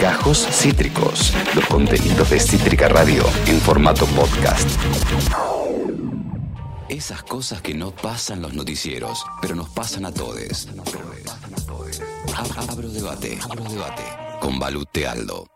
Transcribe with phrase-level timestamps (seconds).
[0.00, 4.68] Gajos Cítricos, los contenidos de Cítrica Radio en formato podcast.
[6.88, 10.68] Esas cosas que no pasan los noticieros, pero nos pasan a todos.
[12.68, 14.02] Abro debate, abro debate
[14.40, 15.46] con Balute Aldo.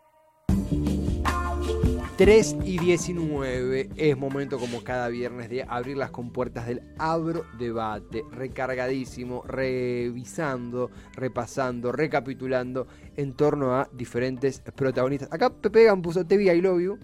[2.17, 8.23] 3 y 19 es momento como cada viernes de abrir las compuertas del Abro Debate,
[8.31, 15.31] recargadísimo, revisando, repasando, recapitulando en torno a diferentes protagonistas.
[15.31, 16.97] Acá Pepe Vegan puso Te vi, I love you.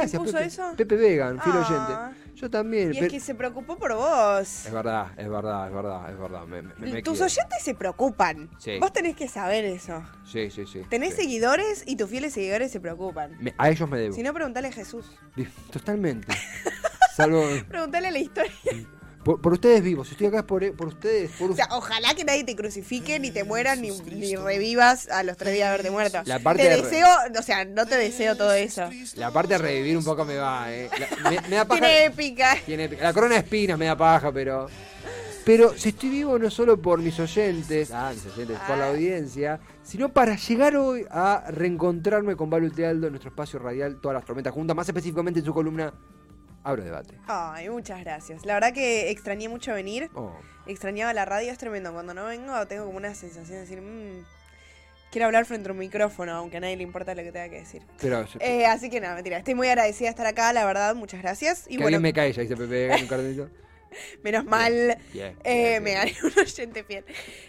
[0.00, 0.44] Gracias, puso Pepe.
[0.46, 0.72] eso?
[0.76, 1.66] Pepe Vegan, fiel Ah.
[2.12, 2.20] oyente.
[2.36, 2.92] Yo también.
[2.92, 4.66] Y es que se preocupó por vos.
[4.66, 6.46] Es verdad, es verdad, es verdad, es verdad.
[6.46, 8.50] me- me- me Tus oyentes se preocupan.
[8.58, 8.78] Sí.
[8.78, 10.02] Vos tenés que saber eso.
[10.24, 10.82] Sí, sí, sí.
[10.90, 11.22] Tenés sí.
[11.22, 13.38] seguidores y tus fieles seguidores se preocupan.
[13.56, 14.14] A ellos me debo.
[14.14, 15.16] Si no, preguntale a Jesús.
[15.72, 16.28] Totalmente.
[17.16, 17.42] Salvo.
[17.68, 18.52] Preguntale la historia.
[19.26, 20.08] Por, por ustedes vivos.
[20.08, 21.32] Estoy acá por, por ustedes.
[21.32, 25.24] Por O sea, ojalá que nadie te crucifique, ni te mueras, ni, ni revivas a
[25.24, 26.22] los tres días de haberte muerto.
[26.26, 28.88] La parte te de- deseo, o sea, no te deseo todo eso.
[29.16, 30.88] La parte de revivir un poco me va, eh.
[31.24, 31.80] La- me, me da paja.
[31.86, 32.56] Tiene épica.
[32.64, 34.68] Tiene- la corona de espinas me da paja, pero.
[35.44, 38.90] Pero si estoy vivo no solo por mis oyentes, ah, mis oyentes, por la Ah.
[38.90, 44.14] audiencia, sino para llegar hoy a reencontrarme con Balu Tealdo en nuestro espacio radial, todas
[44.14, 45.92] las tormentas juntas, más específicamente en su columna
[46.66, 47.14] Abro Debate.
[47.28, 48.44] Ay, muchas gracias.
[48.44, 50.10] La verdad que extrañé mucho venir.
[50.14, 50.32] Oh,
[50.66, 51.92] Extrañaba la radio, es tremendo.
[51.92, 54.24] Cuando no vengo tengo como una sensación de decir, "Mm,
[55.12, 57.60] quiero hablar frente a un micrófono, aunque a nadie le importa lo que tenga que
[57.60, 57.82] decir.
[58.00, 59.38] pero Eh, así que nada, mentira.
[59.38, 61.66] Estoy muy agradecida de estar acá, la verdad, muchas gracias.
[61.68, 63.48] Y que bueno, alguien me cae ya, dice Pepe en un cartelito.
[64.24, 67.04] menos mal, Bien, eh, bien, me gané un oyente fiel.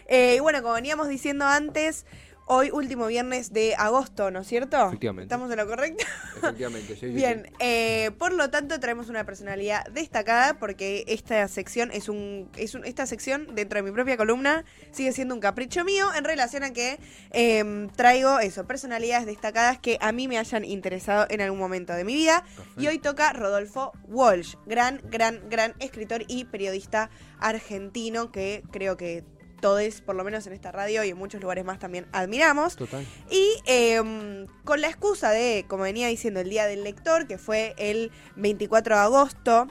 [0.06, 2.06] Eh, y bueno, como veníamos diciendo antes,
[2.48, 4.88] hoy último viernes de agosto, ¿no es cierto?
[4.88, 5.22] Efectivamente.
[5.24, 6.04] ¿Estamos en lo correcto?
[6.36, 7.52] Efectivamente, sí, Bien, sí.
[7.60, 12.84] eh, por lo tanto traemos una personalidad destacada porque esta sección es un, es un-
[12.84, 16.72] esta sección dentro de mi propia columna sigue siendo un capricho mío en relación a
[16.72, 16.98] que
[17.32, 22.04] em, traigo eso, personalidades destacadas que a mí me hayan interesado en algún momento de
[22.04, 22.44] mi vida.
[22.76, 27.10] Y hoy toca Rodolfo Walsh, gran, gran, gran escritor y periodista
[27.40, 29.24] argentino que creo que
[29.60, 32.76] todos, por lo menos en esta radio y en muchos lugares más también admiramos.
[32.76, 33.06] Total.
[33.30, 37.74] Y eh, con la excusa de, como venía diciendo, el Día del Lector, que fue
[37.78, 39.68] el 24 de agosto,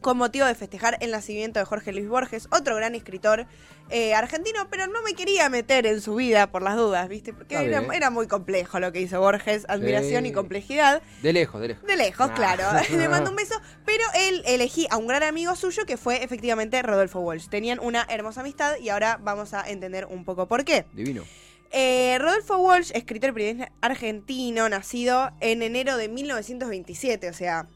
[0.00, 3.46] con motivo de festejar el nacimiento de Jorge Luis Borges, otro gran escritor
[3.90, 7.32] eh, argentino, pero no me quería meter en su vida por las dudas, ¿viste?
[7.32, 10.30] Porque era, era muy complejo lo que hizo Borges, admiración Sí.
[10.30, 11.02] y complejidad.
[11.22, 11.86] De lejos, de lejos.
[11.86, 12.34] De lejos, Ah.
[12.34, 12.64] claro.
[12.90, 13.54] Le mando un beso.
[13.84, 17.48] Pero él elegí a un gran amigo suyo que fue efectivamente Rodolfo Walsh.
[17.48, 20.86] Tenían una hermosa amistad y ahora vamos a entender un poco por qué.
[20.94, 21.22] Divino.
[21.70, 23.34] Eh, Rodolfo Walsh, escritor
[23.80, 27.66] argentino, nacido en enero de 1927, o sea,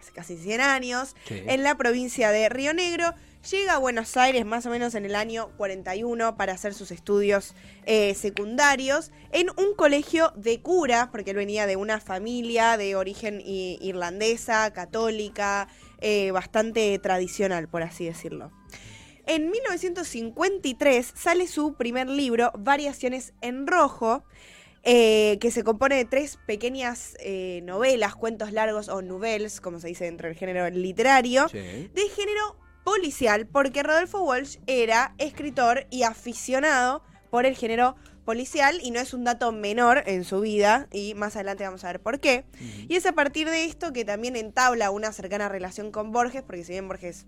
[0.00, 1.42] hace casi 100 años, Sí.
[1.46, 3.12] en la provincia de Río Negro.
[3.50, 7.54] Llega a Buenos Aires más o menos en el año 41 para hacer sus estudios
[7.84, 13.42] eh, secundarios en un colegio de curas, porque él venía de una familia de origen
[13.44, 15.68] irlandesa, católica,
[16.00, 18.50] eh, bastante tradicional, por así decirlo.
[19.26, 24.24] En 1953 sale su primer libro, Variaciones en Rojo,
[24.84, 29.88] eh, que se compone de tres pequeñas eh, novelas, cuentos largos o nouvelles, como se
[29.88, 31.58] dice dentro del género literario, Sí.
[31.58, 38.90] de género policial, porque Rodolfo Walsh era escritor y aficionado por el género policial y
[38.90, 42.20] no es un dato menor en su vida y más adelante vamos a ver por
[42.20, 42.44] qué.
[42.88, 46.64] Y es a partir de esto que también entabla una cercana relación con Borges, porque
[46.64, 47.26] si bien Borges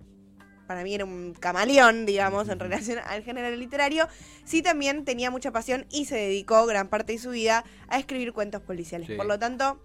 [0.67, 4.09] para mí era un camaleón, digamos, en relación al género literario,
[4.45, 8.33] sí también tenía mucha pasión y se dedicó gran parte de su vida a escribir
[8.33, 9.09] cuentos policiales.
[9.09, 9.15] Sí.
[9.15, 9.81] Por lo tanto,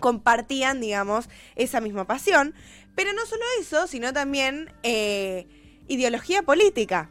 [0.00, 2.54] compartían, digamos, esa misma pasión.
[2.94, 5.46] Pero no solo eso, sino también eh,
[5.88, 7.10] ideología política.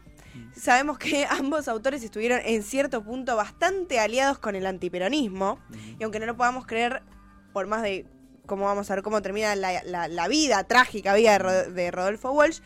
[0.56, 5.58] Sabemos que ambos autores estuvieron en cierto punto bastante aliados con el antiperonismo,
[5.98, 7.02] y aunque no lo podamos creer,
[7.52, 8.06] por más de
[8.46, 12.30] cómo vamos a ver cómo termina la, la- la vida, trágica vida de, de Rodolfo
[12.32, 12.60] Walsh,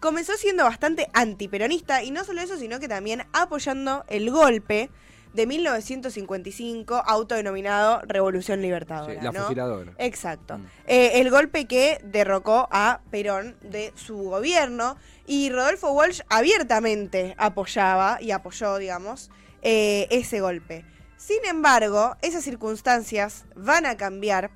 [0.00, 4.90] comenzó siendo bastante antiperonista, y no solo eso, sino que también apoyando el golpe
[5.34, 9.14] de 1955, autodenominado Revolución Libertadora.
[9.14, 9.42] Sí, la ¿no?
[9.42, 9.92] fusiladora.
[9.98, 10.58] Exacto.
[10.58, 10.66] Mm.
[10.86, 18.18] Eh, el golpe que derrocó a Perón de su gobierno y Rodolfo Walsh abiertamente apoyaba
[18.20, 19.30] y apoyó, digamos,
[19.62, 20.84] eh, ese golpe.
[21.16, 24.50] Sin embargo, esas circunstancias van a cambiar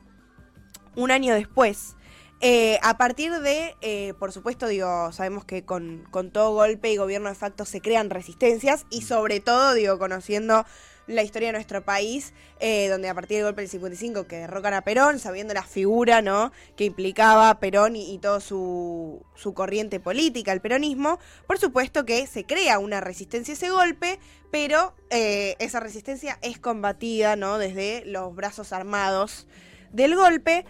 [0.95, 1.97] un año después.
[2.41, 6.97] Eh, a partir de, eh, por supuesto, digo, sabemos que con, con todo golpe y
[6.97, 10.65] gobierno de facto se crean resistencias y sobre todo, digo, conociendo
[11.09, 14.75] la historia de nuestro país, eh, donde a partir del golpe del 55 que derrocan
[14.75, 16.53] a Perón, sabiendo la figura ¿no?
[16.77, 22.27] que implicaba Perón y, y toda su, su corriente política, el peronismo, por supuesto que
[22.27, 24.21] se crea una resistencia a ese golpe,
[24.53, 27.59] pero esa resistencia es combatida ¿no?
[27.59, 29.49] desde los brazos armados
[29.93, 30.67] del golpe.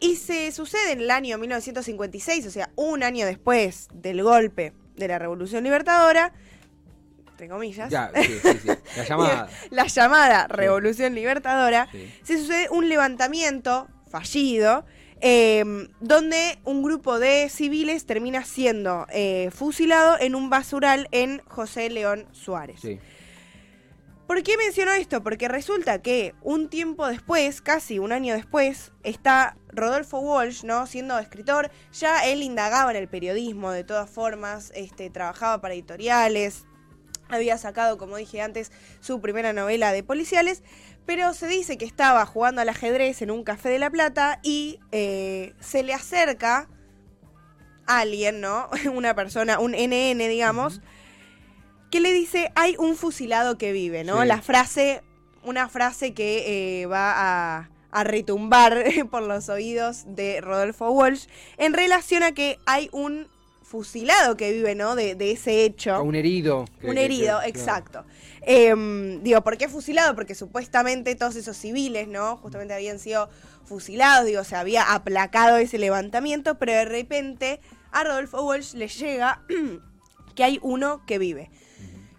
[0.00, 5.08] Y se sucede en el año 1956, o sea, un año después del golpe de
[5.08, 6.32] la Revolución Libertadora,
[7.30, 7.90] entre comillas.
[7.90, 8.68] Ya, sí, sí, sí.
[8.96, 9.48] La llamada.
[9.70, 11.88] la llamada Revolución Libertadora,
[12.22, 14.86] se sucede un levantamiento fallido,
[15.20, 15.64] eh,
[16.00, 22.26] donde un grupo de civiles termina siendo eh, fusilado en un basural en José León
[22.32, 22.80] Suárez.
[24.26, 25.22] ¿Por qué menciono esto?
[25.22, 30.86] Porque resulta que un tiempo después, casi un año después, está Rodolfo Walsh, ¿no?
[30.86, 36.64] Siendo escritor, ya él indagaba en el periodismo de todas formas, este, trabajaba para editoriales,
[37.28, 40.64] había sacado, como dije antes, su primera novela de policiales,
[41.06, 44.80] pero se dice que estaba jugando al ajedrez en un café de La Plata y
[44.90, 46.68] eh, se le acerca
[47.86, 48.68] alguien, ¿no?
[48.92, 50.80] Una persona, un NN, digamos,
[51.90, 54.22] que le dice, hay un fusilado que vive, ¿no?
[54.22, 54.28] Sí.
[54.28, 55.02] La frase,
[55.44, 57.12] una frase que eh, va
[57.58, 61.26] a, a retumbar por los oídos de Rodolfo Walsh
[61.58, 63.28] en relación a que hay un
[63.62, 64.94] fusilado que vive, ¿no?
[64.94, 66.00] De, de ese hecho.
[66.02, 66.64] Un herido.
[66.80, 68.04] que- Un herido, que- exacto.
[68.42, 70.14] Em, digo, ¿por qué fusilado?
[70.14, 72.36] Porque supuestamente todos esos civiles, ¿no?
[72.36, 73.28] Justamente habían sido
[73.64, 77.60] fusilados, digo, se había aplacado ese levantamiento, pero de repente
[77.90, 79.42] a Rodolfo Walsh le llega
[80.36, 81.50] que hay uno que vive.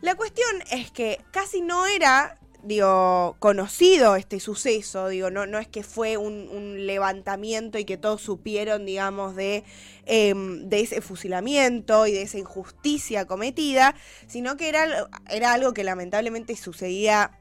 [0.02, 5.68] La cuestión es que casi no era, digo, conocido este suceso, digo, no, no es
[5.68, 9.64] que fue un, levantamiento y que todos supieron, digamos, de,
[10.06, 13.96] em, de ese fusilamiento y de esa injusticia cometida,
[14.28, 17.40] sino que era, era algo que lamentablemente sucedía,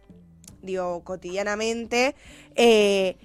[0.63, 2.15] digo, cotidianamente.
[2.55, 3.17] eh,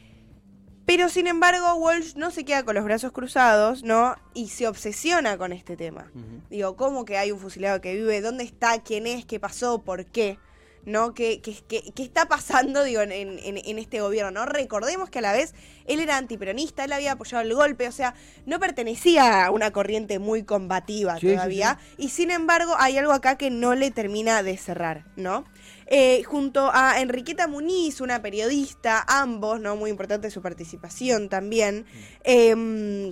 [0.85, 4.15] pero sin embargo, Walsh no se queda con los brazos cruzados, ¿no?
[4.33, 6.11] Y se obsesiona con este tema.
[6.49, 8.21] Digo, ¿cómo que hay un fusilado que vive?
[8.21, 8.79] ¿Dónde está?
[8.81, 9.25] ¿Quién es?
[9.25, 9.81] ¿Qué pasó?
[9.83, 10.37] ¿Por qué?
[10.83, 11.13] ¿No?
[11.13, 14.31] ¿Qué, qué, qué- qué está pasando, digo, en, en- en este gobierno?
[14.31, 14.45] ¿No?
[14.47, 15.53] Recordemos que a la vez
[15.85, 18.15] él era antiperonista, él había apoyado el golpe, o sea,
[18.47, 21.77] no pertenecía a una corriente muy combativa Sí, sí, todavía.
[21.99, 25.45] Y sin embargo, hay algo acá que no le termina de cerrar, ¿no?
[25.93, 29.75] Eh, junto a Enriqueta Muniz, una periodista, ambos, ¿no?
[29.75, 31.85] Muy importante su participación también.
[32.23, 33.11] em,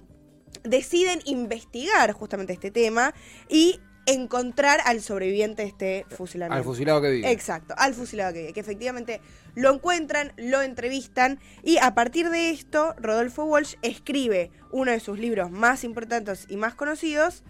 [0.63, 3.13] deciden investigar justamente este tema
[3.49, 6.57] y encontrar al sobreviviente de este fusilamiento.
[6.57, 7.29] Al fusilado que vive.
[7.29, 9.19] Exacto, al fusilado que vive, que efectivamente
[9.55, 15.19] lo encuentran, lo entrevistan y a partir de esto Rodolfo Walsh escribe uno de sus
[15.19, 17.43] libros más importantes y más conocidos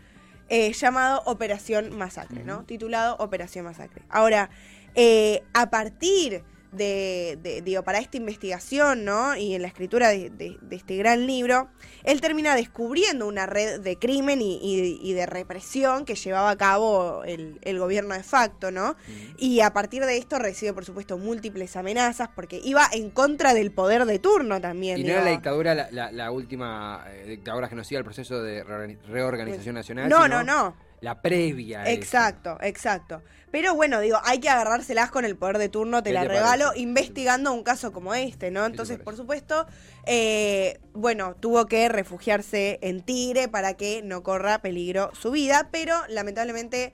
[0.50, 2.64] eh, llamado Operación Masacre, ¿no?
[2.66, 4.02] Titulado Operación Masacre.
[4.10, 4.50] Ahora,
[4.96, 9.36] eh, a partir de, de- digo, para esta investigación, ¿no?
[9.36, 11.68] Y en la escritura de, de- de este gran libro,
[12.04, 16.58] él termina descubriendo una red de crimen y, y- y de represión que llevaba a
[16.58, 18.96] cabo el, el gobierno de facto, ¿no?
[19.40, 23.72] Y a partir de esto recibe, por supuesto, múltiples amenazas porque iba en contra del
[23.72, 25.00] poder de turno también.
[25.00, 28.64] Y no era la dictadura la, la- la última eh, dictadura genocida el proceso de
[28.64, 30.08] reorgani- reorganización nacional.
[30.08, 30.89] No, sino no, no.
[31.02, 31.82] La previa.
[31.82, 31.94] a eso.
[32.00, 33.22] Exacto, exacto.
[33.52, 36.28] Pero bueno, digo, hay que agarrárselas con el poder de turno, te ¿Qué la te
[36.28, 36.82] regalo, parece?
[36.84, 38.66] investigando un caso como este, ¿no?
[38.66, 39.66] Entonces, por supuesto,
[40.06, 45.96] eh, bueno, tuvo que refugiarse en Tigre para que no corra peligro su vida, pero
[46.10, 46.92] lamentablemente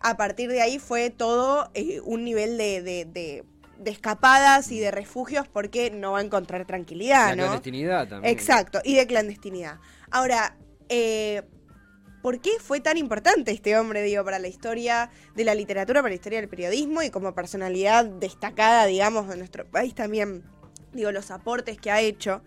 [0.00, 3.44] a partir de ahí fue todo eh, un nivel de, de- de-
[3.78, 7.42] de escapadas y de refugios porque no va a encontrar tranquilidad, La ¿no?
[7.44, 8.32] clandestinidad también.
[8.32, 9.76] Exacto, y de clandestinidad.
[10.10, 10.56] Ahora,
[10.88, 11.42] eh,
[12.28, 16.10] ¿por qué fue tan importante este hombre, digo, para la historia de la literatura, para
[16.10, 20.44] la historia del periodismo y como personalidad destacada, digamos, de nuestro país también,
[20.92, 22.42] digo, los aportes que ha hecho?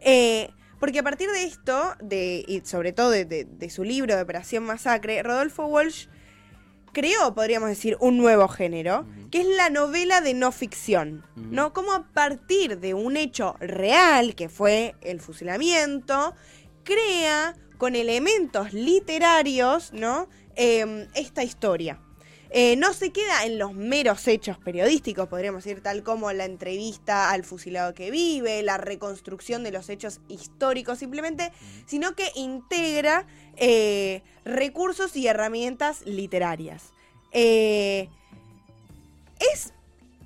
[0.00, 4.14] Eh, porque a partir de esto, de, y sobre todo de, de- de su libro
[4.16, 6.08] de Operación Masacre, Rodolfo Walsh
[6.92, 11.72] creó, podríamos decir, un nuevo género, que es la novela de no ficción, ¿no?
[11.72, 16.34] Como a partir de un hecho real, que fue el fusilamiento,
[16.84, 20.28] crea con elementos literarios, ¿no?
[20.54, 21.98] Em, esta historia.
[22.50, 27.32] Eh, no se queda en los meros hechos periodísticos, podríamos decir, tal como la entrevista
[27.32, 31.50] al fusilado que vive, la reconstrucción de los hechos históricos simplemente,
[31.84, 36.92] sino que integra eh, recursos y herramientas literarias.
[37.32, 38.08] Eh,
[39.52, 39.72] es,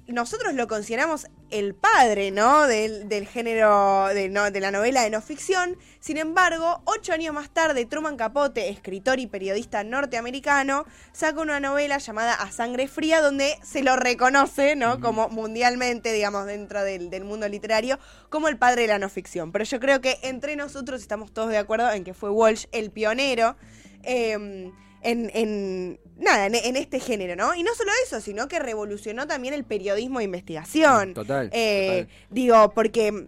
[0.09, 2.67] nosotros lo consideramos el padre, ¿no?
[2.67, 5.77] Del, del género de, no, de la novela de no ficción.
[6.01, 11.99] Sin embargo, ocho años más tarde, Truman Capote, escritor y periodista norteamericano, saca una novela
[11.99, 15.01] llamada A Sangre Fría, donde se lo reconoce, ¿no?
[15.01, 17.99] Como mundialmente, digamos, dentro del, del mundo literario,
[18.29, 19.53] como el padre de la no ficción.
[19.53, 22.91] Pero yo creo que entre nosotros estamos todos de acuerdo en que fue Walsh el
[22.91, 23.57] pionero.
[24.03, 24.73] eh,
[25.07, 27.55] en, en- nada, en, en este género, ¿no?
[27.55, 31.15] Y no solo eso, sino que revolucionó también el periodismo de investigación.
[31.15, 32.27] Total, Eh, total.
[32.31, 33.27] Digo, porque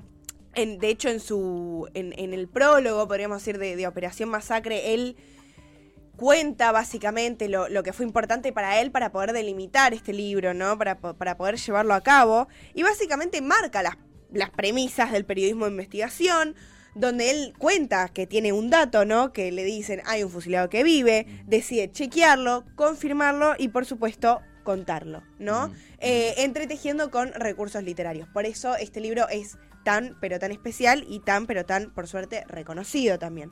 [0.55, 4.95] en- de hecho en su en, en el prólogo, podríamos decir, de, de Operación Masacre,
[4.95, 5.17] él
[6.17, 10.77] cuenta básicamente lo, lo que fue importante para él para poder delimitar este libro, ¿no?
[10.77, 12.49] Para, para poder llevarlo a cabo.
[12.75, 13.97] Y básicamente marca las,
[14.33, 16.57] las premisas del periodismo de investigación,
[16.95, 19.33] donde él cuenta que tiene un dato, ¿no?
[19.33, 25.23] Que le dicen hay un fusilado que vive, decide chequearlo, confirmarlo y por supuesto contarlo,
[25.39, 25.69] ¿no?
[25.69, 25.73] Mm.
[26.01, 28.29] Eh, entretejiendo con recursos literarios.
[28.29, 32.45] Por eso este libro es tan, pero tan especial y tan, pero tan, por suerte,
[32.49, 33.51] reconocido también.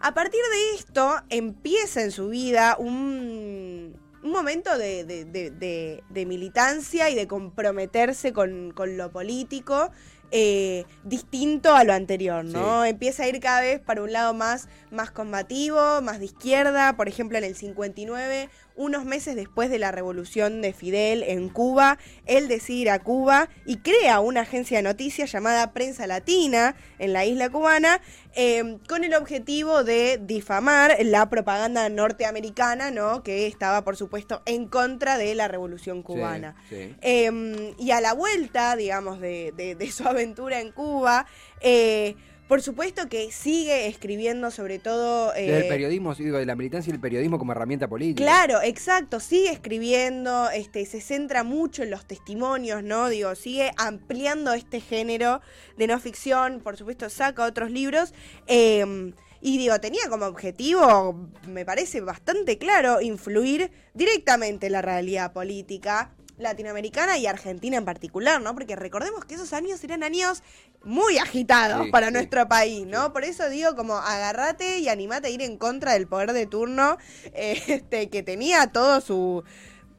[0.00, 6.04] A partir de esto empieza en su vida un, un momento de, de- de- de-
[6.10, 9.90] de militancia y de comprometerse con, con lo político
[10.36, 12.82] eh, distinto a lo anterior, ¿no?
[12.82, 12.88] Sí.
[12.88, 16.96] Empieza a ir cada vez para un lado más, más combativo, más de izquierda.
[16.96, 21.98] Por ejemplo, en el 59, unos meses después de la revolución de Fidel en Cuba,
[22.26, 27.12] él decide ir a Cuba y crea una agencia de noticias llamada Prensa Latina en
[27.12, 28.00] la isla cubana,
[28.34, 33.22] eh, con el objetivo de difamar la propaganda norteamericana, ¿no?
[33.22, 36.56] Que estaba, por supuesto, en contra de la revolución cubana.
[36.68, 36.96] Sí, sí.
[37.00, 41.26] Eh, y a la vuelta, digamos, de, de- de su aventura en Cuba,
[41.60, 42.16] eh,
[42.48, 45.34] por supuesto que sigue escribiendo sobre todo...
[45.34, 48.22] eh, Desde el periodismo, digo, de la militancia y el periodismo como herramienta política.
[48.22, 53.08] Claro, exacto, sigue escribiendo, este, se centra mucho en los testimonios, ¿no?
[53.08, 55.40] Digo, sigue ampliando este género
[55.78, 58.12] de no ficción, por supuesto saca otros libros,
[58.46, 65.34] eh, y digo, tenía como objetivo, me parece bastante claro, influir directamente en la realidad
[65.34, 68.54] política latinoamericana y argentina en particular, ¿no?
[68.54, 70.42] Porque recordemos que esos años eran años
[70.82, 72.12] muy agitados Sí, para sí.
[72.12, 73.06] nuestro país, ¿no?
[73.06, 73.10] Sí.
[73.12, 76.98] Por eso digo, como agarrate y animate a ir en contra del poder de turno,
[77.32, 79.44] eh, este, que tenía todo su,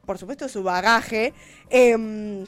[0.04, 1.34] por supuesto, su bagaje,
[1.70, 2.44] eh,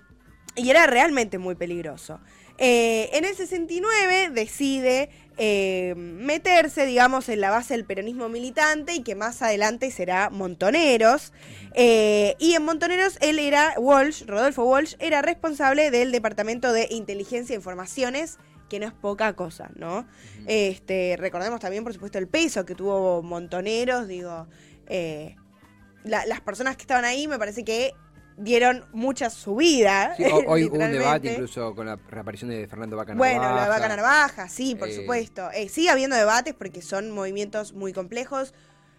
[0.56, 2.20] y era realmente muy peligroso.
[2.58, 9.02] Eh, en el 69 decide eh, meterse, digamos, en la base del peronismo militante y
[9.04, 11.32] que más adelante será Montoneros.
[11.74, 17.54] Eh, y en Montoneros él era, Walsh, Rodolfo Walsh, era responsable del Departamento de Inteligencia
[17.54, 18.38] e Informaciones,
[18.68, 20.06] que no es poca cosa, ¿no?
[20.46, 24.48] Este, recordemos también, por supuesto, el peso que tuvo Montoneros, digo,
[24.88, 25.36] eh,
[26.04, 27.92] la- las personas que estaban ahí me parece que
[28.38, 30.14] dieron mucha subida.
[30.16, 33.68] Sí, hoy hubo un debate incluso con la reaparición de Fernando Vaca Bueno, la Narvaja.
[33.70, 35.50] vaca narvaja, sí, por Eh, supuesto.
[35.52, 38.54] Eh, sigue habiendo debates porque son movimientos muy complejos.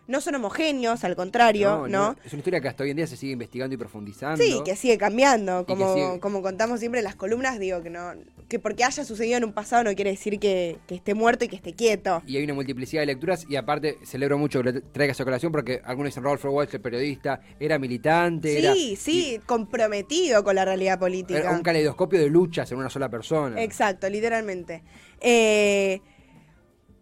[0.09, 2.15] No son homogéneos, al contrario, ¿no?
[2.25, 4.43] Es una historia que hasta hoy en día se sigue investigando y profundizando.
[4.43, 5.65] Sí, que sigue cambiando.
[5.67, 8.13] Como, sigue- como contamos siempre en las columnas, digo que no.
[8.47, 11.47] Que porque haya sucedido en un pasado no quiere decir que, que esté muerto y
[11.47, 12.23] que esté quieto.
[12.25, 15.51] Y hay una multiplicidad de lecturas y aparte celebro mucho que lo traigas a colación
[15.51, 20.65] porque algunos dicen Rolf Walsh, el periodista, era militante, era Sí, sí, comprometido con la
[20.65, 21.39] realidad política.
[21.39, 23.61] era un caleidoscopio de luchas en una sola persona.
[23.61, 24.81] Exacto, literalmente.
[25.21, 26.01] Eh,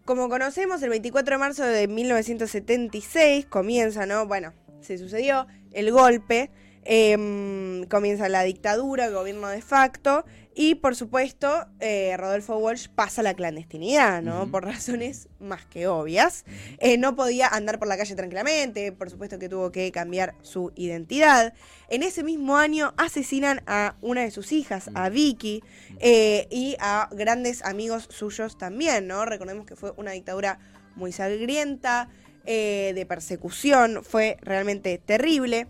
[0.08, 4.26] como conocemos, el 24 de marzo de 1976 comienza, ¿no?
[4.26, 6.50] Bueno, se sucedió el golpe,
[6.90, 13.20] em, comienza la dictadura, el gobierno de facto, y por supuesto, eh, Rodolfo Walsh pasa
[13.20, 14.50] a la clandestinidad, ¿no?
[14.50, 16.44] Por razones más que obvias.
[16.78, 20.72] Eh, no podía andar por la calle tranquilamente, por supuesto que tuvo que cambiar su
[20.76, 21.52] identidad.
[21.90, 25.62] En ese mismo año asesinan a una de sus hijas, a Vicky,
[26.00, 29.26] eh, y a grandes amigos suyos también, ¿no?
[29.26, 30.58] Recordemos que fue una dictadura
[30.96, 32.08] muy sangrienta,
[32.44, 35.66] de persecución, fue realmente terrible.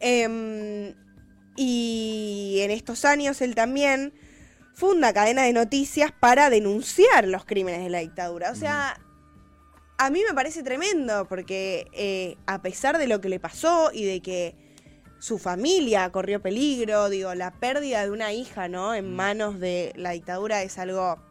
[0.00, 0.94] Em,
[1.56, 4.12] y en estos años él también
[4.74, 8.52] funda cadena de noticias para denunciar los crímenes de la dictadura.
[8.52, 9.00] O sea,
[9.98, 14.04] a mí me parece tremendo porque eh, a pesar de lo que le pasó y
[14.04, 14.54] de que
[15.18, 18.94] su familia corrió peligro, digo, la pérdida de una hija, ¿no?
[18.94, 21.27] En manos de la dictadura es algo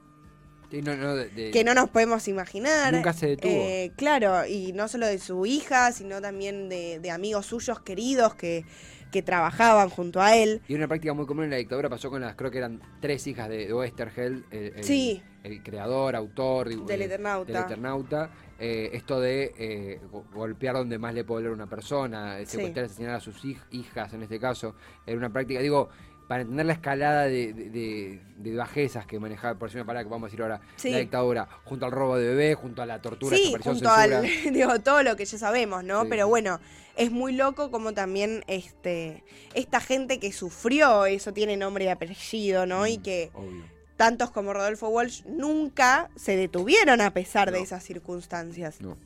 [0.70, 2.94] Sí, no, no, de- de- que no nos podemos imaginar.
[2.94, 3.52] Nunca se detuvo.
[3.52, 8.36] Eh, claro, y no solo de su hija, sino también de, de amigos suyos queridos
[8.36, 8.66] que,
[9.12, 10.62] que trabajaban junto a él.
[10.68, 13.26] Y una práctica muy común en la dictadura pasó con las, creo que eran tres
[13.28, 15.22] hijas de, Oesterheld, el, el- Sí.
[15.44, 17.54] el creador, autor Del eh, Eternauta.
[17.54, 18.30] del Eternauta.
[18.60, 22.46] Eh, esto de eh, go- golpear donde más le puede doler a una persona, eh,
[22.48, 22.54] Sí.
[22.58, 25.90] secuestrar, asesinar a sus hij- hijas en este caso, era una práctica, digo,
[26.28, 30.10] para entender la escalada de, de- de- de bajezas que manejaba, por una palabra que
[30.10, 30.92] vamos a decir ahora, Sí.
[30.92, 34.22] la dictadura, junto al robo de bebés, junto a la tortura, Sí, junto al, censura.
[34.52, 36.02] digo, todo lo que ya sabemos, ¿no?
[36.04, 36.60] Sí, Pero bueno,
[36.98, 42.66] es muy loco como también este, esta gente que sufrió, eso tiene nombre y apellido,
[42.66, 42.86] ¿no?
[42.88, 43.64] Y Mm, que Obvio.
[43.96, 48.82] tantos como Rodolfo Walsh nunca se detuvieron a pesar de esas circunstancias.
[48.82, 48.98] No.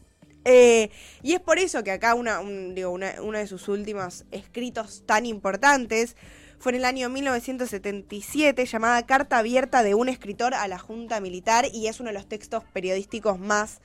[0.44, 0.90] Eh,
[1.22, 5.04] y es por eso que acá una, un- digo, una- uno de sus últimos escritos
[5.06, 6.16] tan importantes
[6.62, 11.66] fue en el año 1977 llamada Carta Abierta de un escritor a la Junta Militar
[11.74, 13.82] y es uno de los textos periodísticos más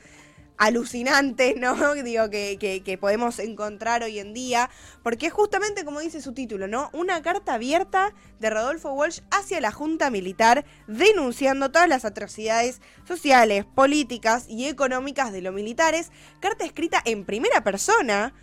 [0.59, 1.95] alucinantes, ¿no?
[2.04, 4.68] Digo, que, podemos encontrar hoy en día,
[5.02, 6.90] porque es justamente como dice su título, ¿no?
[6.92, 13.64] Una carta abierta de Rodolfo Walsh hacia la Junta Militar, denunciando todas las atrocidades sociales,
[13.64, 18.35] políticas y económicas de los militares, carta escrita en primera persona,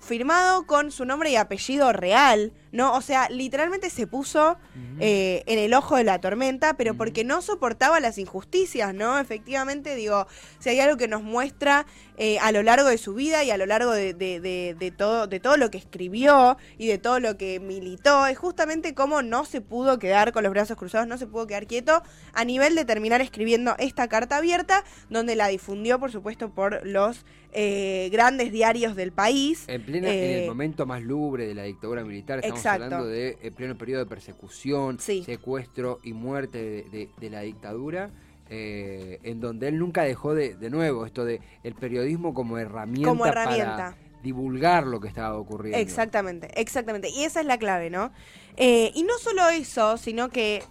[0.00, 2.94] firmado con su nombre y apellido real, ¿no?
[2.94, 4.56] O sea, literalmente se puso
[4.98, 9.18] eh, en el ojo de la tormenta, pero porque no soportaba las injusticias, ¿no?
[9.18, 10.26] Efectivamente, digo,
[10.58, 11.86] si hay algo que nos muestra
[12.16, 14.90] eh, a lo largo de su vida y a lo largo de, de- de- de
[14.90, 19.22] todo, de todo lo que escribió y de todo lo que militó, es justamente cómo
[19.22, 22.02] no se pudo quedar con los brazos cruzados, no se pudo quedar quieto
[22.32, 27.24] a nivel de terminar escribiendo esta carta abierta, donde la difundió, por supuesto, por los
[27.54, 29.64] eh, grandes diarios del país.
[29.68, 32.84] En, plena, en Eh, el momento más lubre de la dictadura militar, estamos exacto.
[32.84, 35.22] hablando de eh, pleno periodo de persecución, Sí.
[35.24, 38.10] secuestro y muerte de, de- de la dictadura,
[38.48, 43.08] eh, en donde él nunca dejó de, de nuevo esto de el periodismo como herramienta,
[43.08, 45.78] Como para divulgar lo que estaba ocurriendo.
[45.78, 47.08] Exactamente, exactamente.
[47.08, 48.12] Y esa es la clave, ¿no?
[48.56, 50.62] Eh, y no solo eso, sino que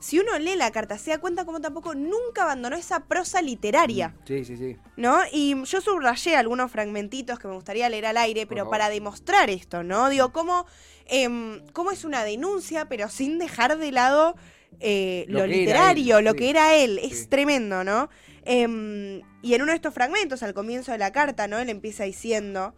[0.00, 4.14] si uno lee la carta se da cuenta como tampoco nunca abandonó esa prosa literaria,
[4.26, 4.76] Sí, sí, sí.
[4.96, 5.18] ¿no?
[5.32, 9.82] Y yo subrayé algunos fragmentitos que me gustaría leer al aire, pero para demostrar esto,
[9.82, 10.08] ¿no?
[10.08, 10.66] Digo, cómo,
[11.06, 14.34] em, cómo es una denuncia, pero sin dejar de lado
[14.80, 16.36] eh, Lo literario, él, lo sí.
[16.38, 16.98] que era él.
[17.02, 17.26] Es Sí.
[17.26, 18.08] tremendo, ¿no?
[18.44, 21.58] Em, y en uno de estos fragmentos, al comienzo de la carta, ¿no?
[21.58, 22.74] Él empieza diciendo...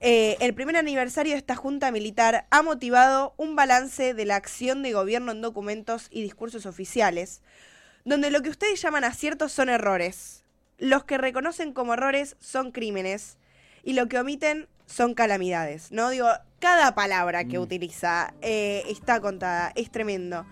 [0.00, 4.82] Eh, el primer aniversario de esta junta militar ha motivado un balance de la acción
[4.82, 7.42] de gobierno en documentos y discursos oficiales,
[8.04, 10.44] donde lo que ustedes llaman aciertos son errores,
[10.78, 13.38] los que reconocen como errores son crímenes
[13.82, 15.90] y lo que omiten son calamidades.
[15.90, 16.28] No digo,
[16.60, 17.62] cada palabra que Mm.
[17.62, 20.46] utiliza eh, está contada, es tremendo.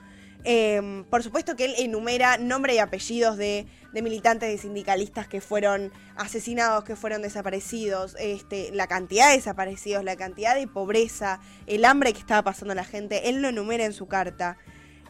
[0.49, 5.41] Eh, por supuesto que él enumera nombre y apellidos de, de militantes, de sindicalistas que
[5.41, 11.85] fueron asesinados, que fueron desaparecidos, este, la cantidad de desaparecidos, la cantidad de pobreza, el
[11.85, 14.57] hambre que estaba pasando la gente, él lo enumera en su carta.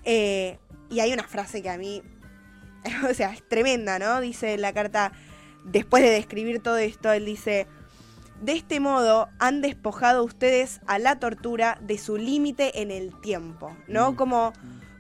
[0.05, 2.03] Eh, y hay una frase que a mí,
[3.11, 4.23] o sea, es tremenda, ¿no?
[4.23, 5.13] Dice en la carta,
[5.67, 7.67] después de describir todo esto, él dice,
[8.41, 13.77] de este modo han despojado ustedes a la tortura de su límite en el tiempo,
[13.87, 14.13] ¿no?
[14.13, 14.17] Mm.
[14.17, 14.55] Como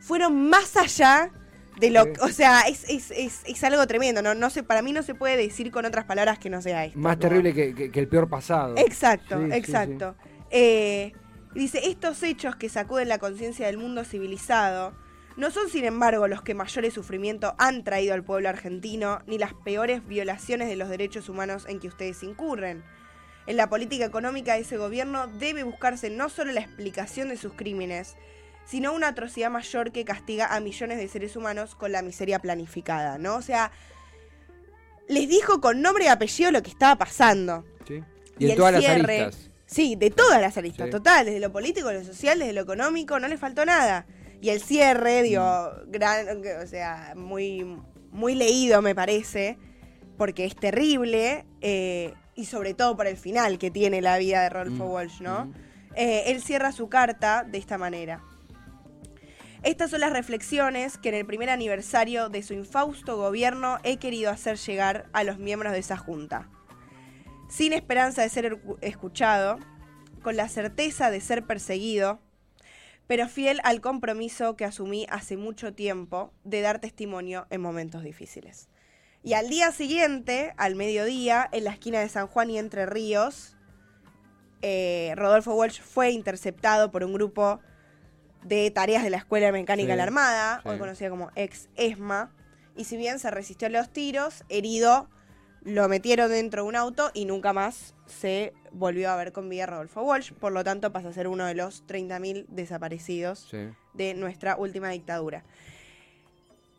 [0.06, 1.30] fueron más allá
[1.80, 4.34] de lo o sea, es, es, es, es algo tremendo, ¿no?
[4.34, 6.98] No sé, para mí no se puede decir con otras palabras que no sea esto.
[6.98, 7.20] Más ¿no?
[7.20, 8.74] terrible que, que- que el peor pasado.
[8.78, 10.14] Exacto, Sí, sí, exacto.
[10.50, 11.12] Eh,
[11.54, 14.94] dice, estos hechos que sacuden la conciencia del mundo civilizado
[15.36, 19.52] no son, sin embargo, los que mayores sufrimiento han traído al pueblo argentino, ni las
[19.52, 22.84] peores violaciones de los derechos humanos en que ustedes incurren.
[23.46, 27.52] En la política económica de ese gobierno debe buscarse no solo la explicación de sus
[27.52, 28.16] crímenes,
[28.66, 33.16] sino una atrocidad mayor que castiga a millones de seres humanos con la miseria planificada,
[33.16, 33.36] ¿no?
[33.36, 33.70] O sea,
[35.08, 37.64] les dijo con nombre y apellido lo que estaba pasando.
[37.86, 38.02] Sí.
[38.38, 38.98] Y Y, en el todas cierre.
[38.98, 39.50] las aristas.
[39.66, 40.90] Sí, de todas las aristas, Sí.
[40.90, 44.06] total, desde lo político, lo social, desde lo económico, no le faltó nada.
[44.40, 45.42] Y el cierre, digo,
[45.86, 45.90] Mm.
[45.90, 46.26] gran,
[46.62, 47.64] o sea, muy,
[48.10, 49.58] muy leído me parece,
[50.18, 54.50] porque es terrible, eh, y sobre todo por el final que tiene la vida de
[54.50, 55.46] Rodolfo Mm, Walsh, ¿no?
[55.46, 55.54] mm.
[55.96, 58.22] Eh, él cierra su carta de esta manera.
[59.66, 64.30] Estas son las reflexiones que en el primer aniversario de su infausto gobierno he querido
[64.30, 66.48] hacer llegar a los miembros de esa junta.
[67.48, 69.58] Sin esperanza de ser escuchado,
[70.22, 72.20] con la certeza de ser perseguido,
[73.08, 78.68] pero fiel al compromiso que asumí hace mucho tiempo de dar testimonio en momentos difíciles.
[79.24, 83.56] Y al día siguiente, al mediodía, en la esquina de San Juan y Entre Ríos,
[84.62, 87.58] eh, Rodolfo Walsh fue interceptado por un grupo
[88.46, 90.68] de tareas de la Escuela Mecánica Sí, de la Armada, sí.
[90.68, 92.30] hoy conocida como ex ESMA,
[92.76, 95.08] y si bien se resistió a los tiros, herido,
[95.62, 99.66] lo metieron dentro de un auto y nunca más se volvió a ver con vida
[99.66, 103.68] Rodolfo Walsh, por lo tanto pasa a ser uno de los 30.000 desaparecidos Sí.
[103.94, 105.42] de nuestra última dictadura.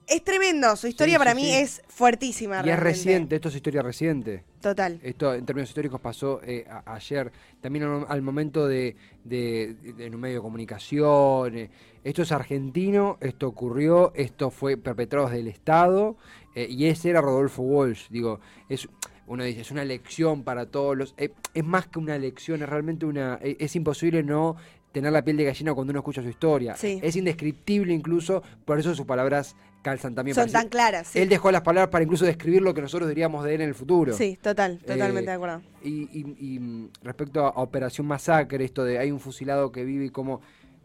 [0.07, 1.53] Es tremendo, su historia Sí, para sí, mí sí.
[1.53, 2.61] es fuertísima.
[2.65, 4.43] Y es reciente, esto es historia reciente.
[4.61, 4.99] Total.
[5.03, 7.31] Esto en términos históricos pasó eh, a- ayer.
[7.59, 11.57] También al, al momento de, de- de- en un medio de comunicación.
[11.57, 11.69] eh,
[12.03, 16.15] esto es argentino, esto ocurrió, esto fue perpetrado desde el Estado.
[16.55, 18.07] eh, y ese era Rodolfo Walsh.
[18.09, 18.39] Digo,
[18.69, 18.87] es,
[19.27, 21.15] uno dice, es una lección para todos los.
[21.17, 23.39] es más que una lección, es realmente una.
[23.41, 24.55] es imposible no
[24.93, 26.75] tener la piel de gallina cuando uno escucha su historia.
[26.77, 26.99] Sí.
[27.03, 29.55] Es indescriptible incluso, por eso sus palabras
[29.87, 30.35] calzan también.
[30.35, 31.07] Son tan claras.
[31.07, 33.69] Sí, Él dejó las palabras para incluso describir lo que nosotros diríamos de él en
[33.69, 34.11] el futuro.
[34.13, 35.61] sí total, totalmente Eh, de acuerdo.
[35.81, 39.85] Y, y- y, mm, respecto a, a Operación Masacre, esto de hay un fusilado que
[39.85, 40.41] vive y cómo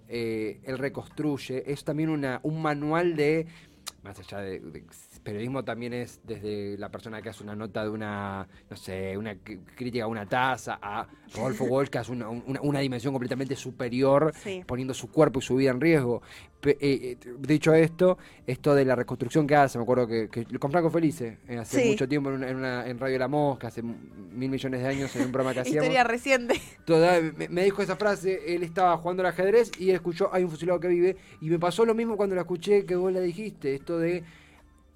[0.08, 3.46] eh, él reconstruye, es también una, un manual de,
[4.04, 4.84] más allá de, de-
[5.22, 9.36] periodismo también es desde la persona que hace una nota de una, no sé, una
[9.76, 14.32] crítica a una taza, a Rodolfo Walsh que hace una, una- una dimensión completamente superior,
[14.42, 14.62] Sí.
[14.66, 16.22] poniendo su cuerpo y su vida en riesgo.
[16.60, 20.44] Pe- eh, eh, dicho esto, esto de la reconstrucción que hace, me acuerdo que, que
[20.58, 21.88] con Franco Felice, eh, hace Sí.
[21.90, 25.14] mucho tiempo en, una- en, una- en Radio La Mosca, hace mil millones de años
[25.16, 25.84] en un programa que hacíamos.
[25.84, 26.60] Historia reciente.
[26.84, 30.44] Toda- me, me dijo esa frase, él estaba jugando al ajedrez y él escuchó, hay
[30.44, 33.20] un fusilado que vive, y me pasó lo mismo cuando la escuché que vos la
[33.20, 34.22] dijiste, esto de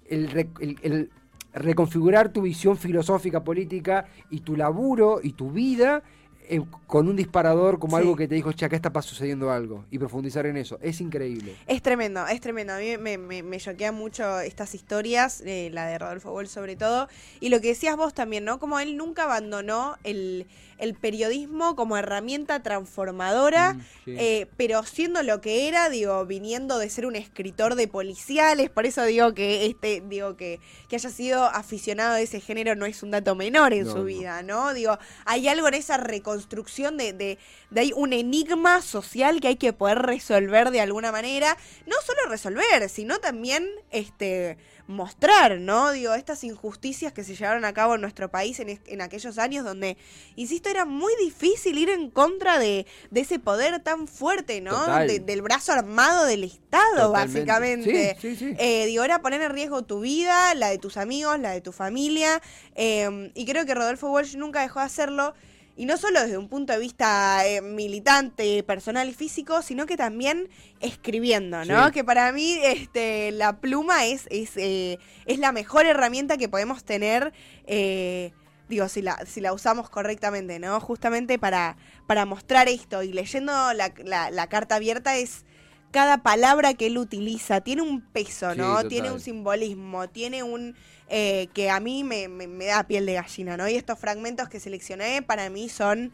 [0.09, 0.49] el,
[0.81, 1.11] el
[1.53, 6.03] reconfigurar tu visión filosófica, política y tu laburo y tu vida
[6.49, 8.01] eh, con un disparador como Sí.
[8.01, 11.53] algo que te dijo, che, acá está sucediendo algo, y profundizar en eso, es increíble.
[11.67, 12.73] Es tremendo, es tremendo.
[12.73, 16.75] A mí me, me, me choquean mucho estas historias, eh, la de Rodolfo Boll sobre
[16.75, 17.07] todo.
[17.39, 18.59] Y lo que decías vos también, ¿no?
[18.59, 24.15] Como él nunca abandonó el, el periodismo como herramienta transformadora, Mm, sí.
[24.17, 28.85] eh, pero siendo lo que era, digo, viniendo de ser un escritor de policiales, por
[28.85, 33.03] eso digo que este, digo que, que haya sido aficionado de ese género no es
[33.03, 34.03] un dato menor en No, su no.
[34.05, 34.73] vida, ¿no?
[34.73, 35.97] Digo, hay algo en esa
[36.37, 37.37] reconstrucción de, de,
[37.71, 41.57] de un enigma social que hay que poder resolver de alguna manera.
[41.85, 45.91] No solo resolver, sino también este mostrar, ¿no?
[45.91, 49.65] Digo, estas injusticias que se llevaron a cabo en nuestro país en, en aquellos años
[49.65, 49.97] donde,
[50.37, 54.85] insisto, era muy difícil ir en contra de, de ese poder tan fuerte, ¿no?
[55.07, 57.39] De- del brazo armado del Estado, Totalmente.
[57.41, 58.17] básicamente.
[58.21, 58.55] Sí, sí, sí.
[58.59, 61.73] Eh, digo, era poner en riesgo tu vida, la de tus amigos, la de tu
[61.73, 62.41] familia.
[62.75, 65.33] eh, y creo que Rodolfo Walsh nunca dejó de hacerlo.
[65.79, 69.95] Y no solo desde un punto de vista eh, militante, personal y físico, sino que
[69.95, 71.85] también escribiendo, ¿no?
[71.85, 71.91] Sí.
[71.91, 76.83] Que para mí este, la pluma es, es, eh, es la mejor herramienta que podemos
[76.83, 77.31] tener,
[77.67, 78.31] eh,
[78.69, 80.79] digo, si la, si la usamos correctamente, ¿no?
[80.79, 83.03] Justamente para, para mostrar esto.
[83.03, 85.45] Y leyendo la, la- la carta abierta es
[85.91, 88.87] cada palabra que él utiliza tiene un peso, ¿no?
[88.89, 90.75] Tiene un simbolismo, tiene un
[91.09, 93.67] eh, que a mí me, me- me da piel de gallina, ¿no?
[93.67, 96.11] Y estos fragmentos que seleccioné para mí son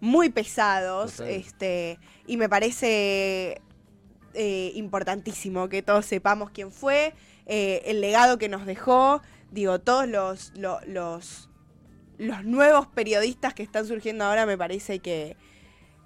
[0.00, 1.28] muy pesados, Total.
[1.30, 3.60] este, y me parece
[4.34, 7.14] eh, importantísimo que todos sepamos quién fue,
[7.46, 11.48] eh, el legado que nos dejó, digo, todos los, lo- los,
[12.18, 15.36] los nuevos periodistas que están surgiendo ahora me parece que,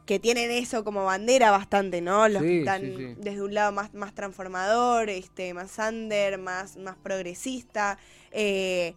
[0.06, 2.28] que tienen eso como bandera bastante, ¿no?
[2.28, 3.14] Los Sí, que están sí, sí.
[3.18, 7.98] desde un lado más, más transformador, este, más under, más, más progresista.
[8.32, 8.94] eh,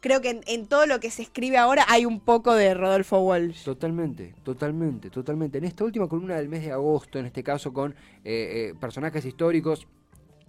[0.00, 3.20] creo que en, en todo lo que se escribe ahora hay un poco de Rodolfo
[3.20, 3.62] Walsh.
[3.64, 5.58] Totalmente, totalmente, totalmente.
[5.58, 9.24] En esta última columna del mes de agosto, en este caso con eh, eh, personajes
[9.24, 9.86] históricos,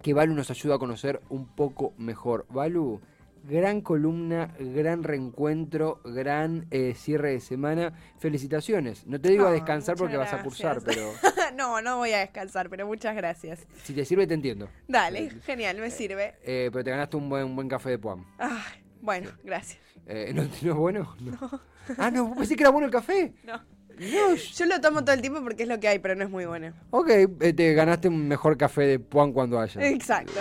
[0.02, 2.46] que Balu nos ayuda a conocer un poco mejor.
[2.50, 3.00] Balu,
[3.48, 7.92] gran columna, gran reencuentro, gran eh, cierre de semana.
[8.18, 9.06] Felicitaciones.
[9.06, 11.12] No te digo a Ah, descansar porque vas a cursar, pero
[11.56, 13.66] no, no voy a descansar, pero muchas gracias.
[13.82, 14.68] si te sirve te entiendo.
[14.88, 16.34] Dale, genial, me sirve.
[16.42, 18.24] Eh, pero te ganaste un buen, un buen café de Puam.
[18.38, 19.80] Ay, bueno, gracias.
[20.06, 21.16] Eh, ¿no, ¿No es bueno?
[21.24, 21.60] No.
[21.98, 23.34] Ah, no, pensé que era bueno el café.
[23.44, 23.60] No.
[23.98, 26.30] No, Yo lo tomo todo el tiempo porque es lo que hay, pero no es
[26.30, 26.72] muy bueno.
[26.90, 29.86] ok, eh, te ganaste un mejor café de Puan cuando haya.
[29.86, 30.40] Exacto.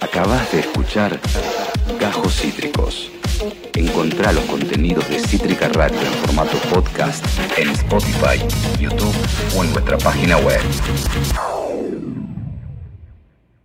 [0.00, 1.18] Acabas de escuchar
[2.00, 3.10] Gajos Cítricos.
[3.74, 7.24] Encontrá los contenidos de Cítrica Radio en formato podcast
[7.58, 8.38] en Spotify,
[8.78, 9.14] YouTube
[9.56, 10.60] o en nuestra página web.